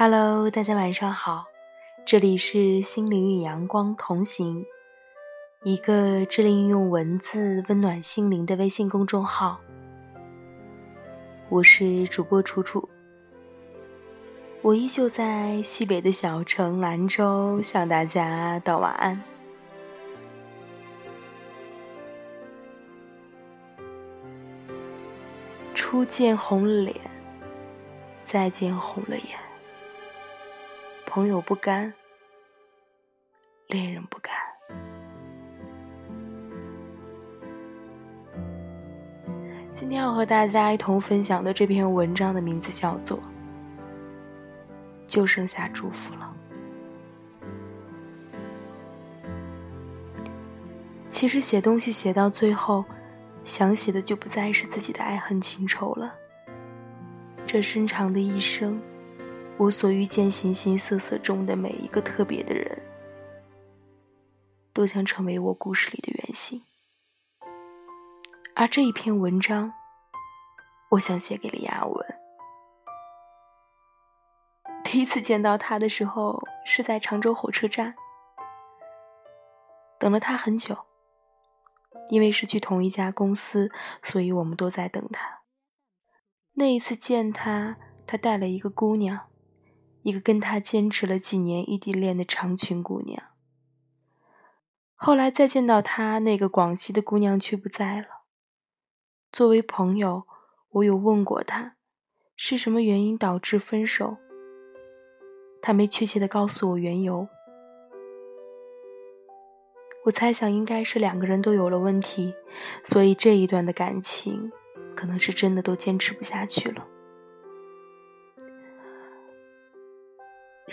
[0.00, 1.46] Hello，大家晚上好，
[2.06, 4.64] 这里是心灵与阳光同行，
[5.64, 9.58] 一个致力于用文字温暖心灵的微信公众号。
[11.48, 12.88] 我是主播楚楚，
[14.62, 19.20] 我依旧在西北的小城兰州向大家道晚安。
[25.74, 26.94] 初见红了脸，
[28.22, 29.47] 再见红了眼。
[31.18, 31.92] 朋友不甘，
[33.66, 34.32] 恋人不甘。
[39.72, 43.18] 今天要和大家一同分享的这篇文章的名字叫做
[45.08, 46.32] 《就剩下祝福了》。
[51.08, 52.84] 其实写东西写到最后，
[53.42, 56.14] 想写的就不再是自己的爱恨情仇了。
[57.44, 58.80] 这深长的一生。
[59.58, 62.80] 我所遇见形形色色中的每一个特别的人，
[64.72, 66.62] 都将成为我故事里的原型。
[68.54, 69.72] 而这一篇文章，
[70.90, 72.06] 我想写给李亚文。
[74.84, 77.96] 第一次见到他的时候，是在常州火车站，
[79.98, 80.78] 等了他很久。
[82.10, 83.70] 因为是去同一家公司，
[84.02, 85.40] 所以我们都在等他。
[86.54, 89.28] 那一次见他，他带了一个姑娘。
[90.02, 93.22] 一个跟他坚持了几年异地恋的长裙姑娘。
[94.94, 98.06] 后来再见到他，那个广西的姑娘却不在了。
[99.30, 100.24] 作为朋友，
[100.70, 101.76] 我有问过他，
[102.34, 104.16] 是什么原因导致分手。
[105.60, 107.28] 他没确切的告诉我缘由。
[110.04, 112.32] 我猜想应该是两个人都有了问题，
[112.82, 114.50] 所以这一段的感情，
[114.96, 116.86] 可能是真的都坚持不下去了。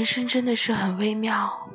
[0.00, 1.68] 人生真的是很微妙，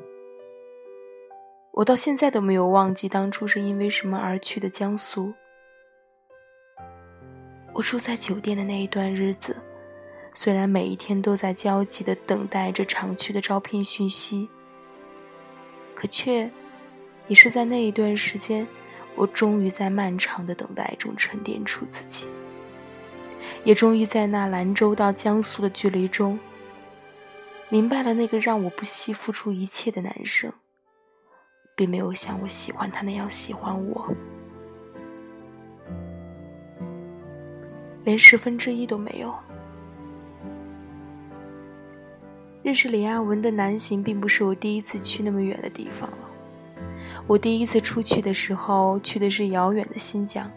[1.74, 5.32] 我到现在都没有忘记当初是因为什么而去的江苏。
[7.72, 9.56] 我住在酒店的那一段日子，
[10.34, 14.50] 虽然每一天都在焦急的等待着厂区的招聘讯息，
[15.94, 16.50] 可却
[17.28, 18.66] 也是在那一段时间，
[19.14, 22.26] 我终于在漫长的等待中沉淀出自己，
[23.64, 26.40] 也终于在那兰州到江苏的距离中。
[27.70, 30.52] 明白了，那个让我不惜付出一切的男生，
[31.76, 34.08] 并没有像我喜欢他那样喜欢我，
[38.04, 39.34] 连十分之一都没有。
[42.62, 46.18] 认识李亚文的南行，并不是我第一次去那么远的地方了。
[47.28, 50.50] 我第一次出去的时候，去的是遥远的新疆，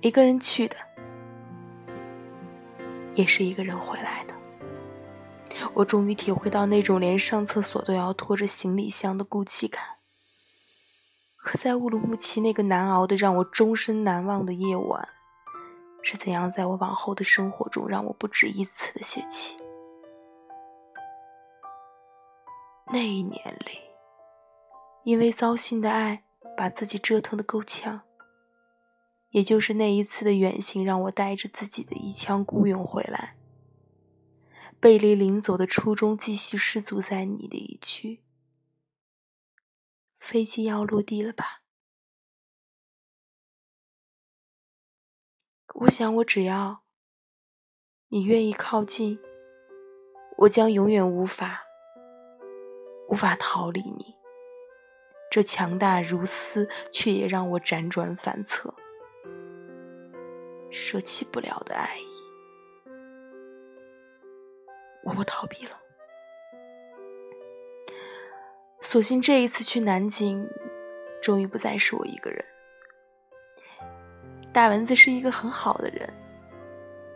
[0.00, 0.76] 一个人去的，
[3.14, 4.31] 也是一个人回来的。
[5.74, 9.82] 我终于体会到那种连上厕所都要拖着行李箱的孤寂感。
[11.36, 15.08] 可在乌鲁木齐那个难熬的、让我终身难忘的夜晚，
[16.02, 19.58] 是怎样在我往后的生活中让我不止一次的泄气？
[22.92, 23.78] 那一年里，
[25.04, 26.22] 因为糟心的爱
[26.56, 28.02] 把自己折腾的够呛，
[29.30, 33.34] 也就是那一次的远行，让我带着自己的一腔孤勇回来。
[34.82, 38.24] 背离临走的初衷，继续失足在你的一句
[40.18, 41.62] ：“飞机要落地了吧？”
[45.74, 46.82] 我想，我只要
[48.08, 49.20] 你愿意靠近，
[50.38, 51.62] 我将永远无法
[53.08, 54.16] 无法逃离你。
[55.30, 58.74] 这强大如斯，却也让我辗转反侧，
[60.72, 62.11] 舍弃不了的爱意。
[65.04, 65.72] 我不逃避了，
[68.80, 70.48] 所幸这一次去南京，
[71.20, 72.44] 终于不再是我一个人。
[74.52, 76.08] 大蚊子是一个很好的人，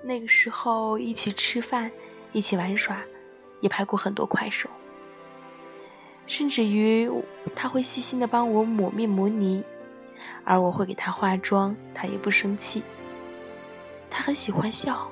[0.03, 1.91] 那个时候一起吃饭，
[2.33, 3.01] 一起玩耍，
[3.61, 4.69] 也拍过很多快手，
[6.27, 7.11] 甚至于
[7.55, 9.63] 他会细心的帮我抹面膜泥，
[10.45, 12.83] 而我会给他化妆，他也不生气。
[14.11, 15.11] 他很喜欢笑，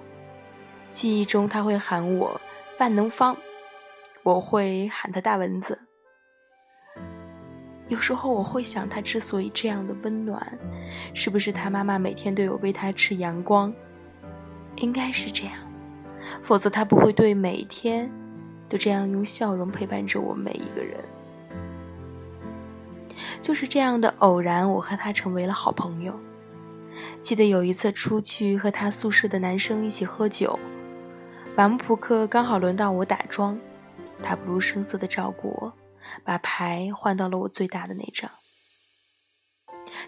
[0.93, 2.41] 记忆中他会喊我。
[2.79, 3.37] 万能方，
[4.23, 5.79] 我会喊他大蚊子。
[7.89, 10.59] 有时候我会想，他之所以这样的温暖，
[11.13, 13.73] 是不是他妈妈每天都有喂他吃阳光？
[14.77, 15.55] 应该是这样，
[16.43, 18.11] 否则他不会对每天
[18.69, 20.97] 都这样用笑容陪伴着我每一个人。
[23.41, 26.19] 就是这样的偶然，我和他成为了好朋友。
[27.21, 30.59] 记得有一次出去和他宿舍的男生一起喝酒。
[31.57, 33.57] 板木扑克刚好轮到我打庄，
[34.25, 35.73] 他不露声色的照顾我，
[36.25, 38.29] 把牌换到了我最大的那张。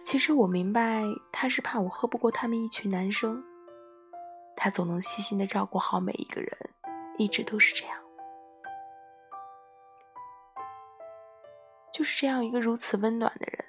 [0.02, 3.40] 其实我明白，他是怕我喝不过他们一群男生。
[4.56, 6.50] 他总能细心的照顾好每一个人，
[7.16, 7.96] 一直都是这样。
[11.92, 13.64] 就是这样一个如此温暖的人，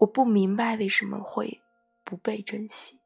[0.00, 1.62] 我不明白为什么会
[2.04, 3.00] 不被珍惜。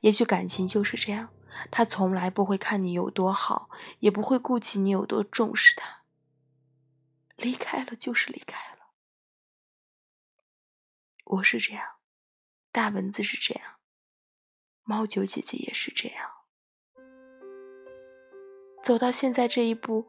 [0.00, 1.28] 也许感情就是这样，
[1.70, 6.02] 他从来不会看你有多好，也不会顾及你有多重视他。
[7.36, 8.92] 离开了就是离开了。
[11.24, 11.84] 我是这样，
[12.70, 13.74] 大蚊子是这样，
[14.84, 16.30] 猫九姐姐也是这样。
[18.82, 20.06] 走到现在这一步。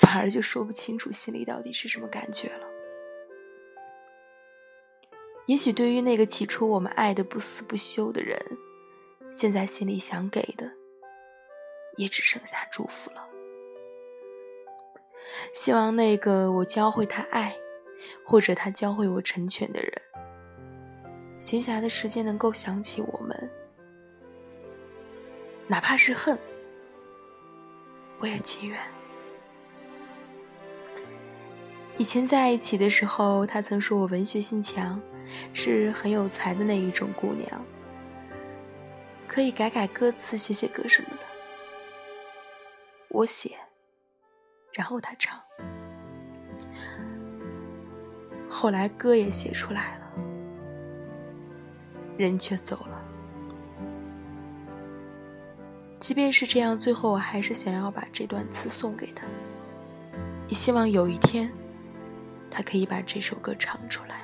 [0.00, 2.66] 反而就说不清楚心里到底是什么感觉了。
[5.44, 8.42] 也许对于那个起初我们爱的不死不休的人，
[9.32, 10.70] 现在心里想给的，
[11.96, 13.26] 也只剩下祝福了。
[15.54, 17.56] 希望那个我教会他爱，
[18.24, 19.92] 或者他教会我成全的人，
[21.38, 23.50] 闲暇的时间能够想起我们，
[25.66, 26.38] 哪怕是恨，
[28.18, 28.78] 我也情愿。
[31.96, 35.00] 以前在一起的时候，他曾说我文学性强，
[35.54, 37.64] 是很有才的那一种姑娘，
[39.32, 41.22] 可以改改歌词、写写歌什么的。
[43.08, 43.56] 我写，
[44.74, 45.40] 然后他唱。
[48.50, 50.12] 后来歌也写出来了，
[52.18, 53.02] 人却走了。
[55.98, 59.26] 即便是这样，最后我还是想要把这段词送给他，
[60.46, 61.50] 也希望有一天。
[62.50, 64.21] 他可以把这首歌唱出来。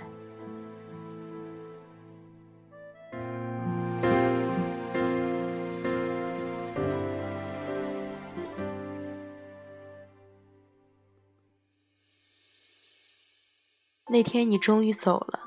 [14.10, 15.40] 那天你终于走了，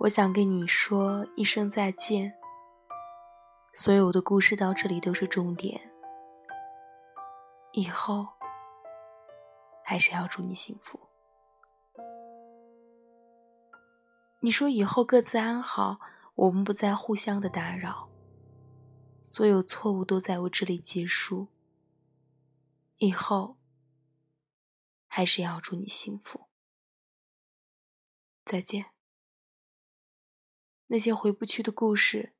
[0.00, 2.34] 我想跟你说一声再见。
[3.72, 5.80] 所有的故事到这里都是终点，
[7.72, 8.26] 以后
[9.84, 10.98] 还是要祝你幸福。
[14.40, 16.00] 你说以后各自安好，
[16.34, 18.08] 我们不再互相的打扰。
[19.24, 21.46] 所有错误都在我这里结束。
[22.96, 23.56] 以后
[25.06, 26.45] 还是要祝你幸福。
[28.46, 28.86] 再见。
[30.86, 32.32] 那些回不去的故事，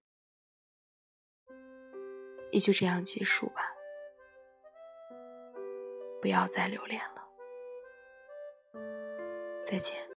[2.52, 3.60] 也就这样结束吧。
[6.22, 7.28] 不要再留恋了。
[9.64, 10.15] 再见。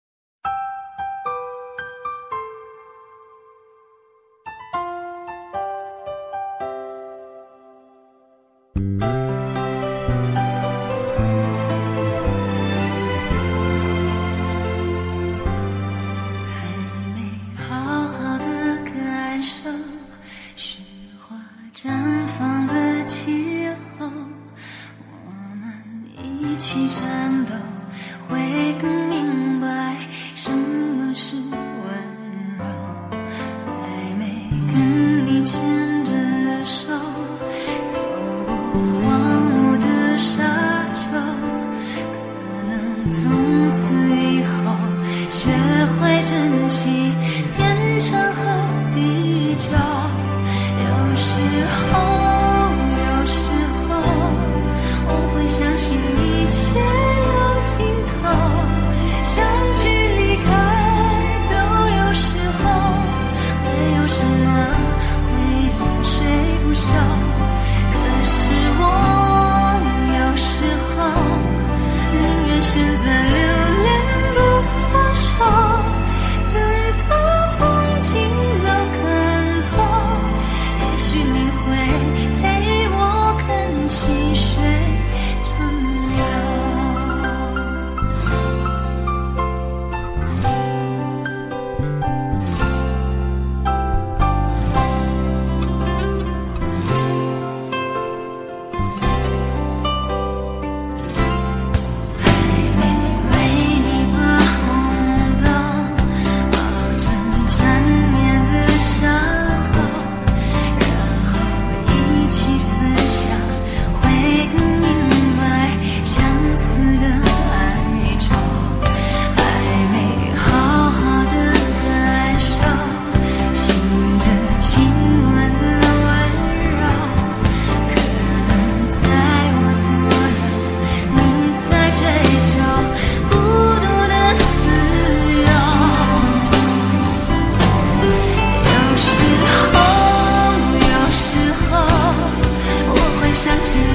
[143.49, 143.88] 相信